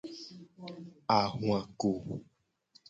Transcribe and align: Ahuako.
Ahuako. 1.17 1.91